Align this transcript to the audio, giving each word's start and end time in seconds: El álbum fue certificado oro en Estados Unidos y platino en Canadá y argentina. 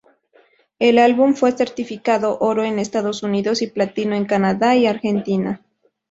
El 0.79 0.97
álbum 0.97 1.35
fue 1.35 1.51
certificado 1.51 2.39
oro 2.39 2.63
en 2.63 2.79
Estados 2.79 3.21
Unidos 3.21 3.61
y 3.61 3.67
platino 3.67 4.15
en 4.15 4.25
Canadá 4.25 4.75
y 4.75 4.87
argentina. 4.87 5.61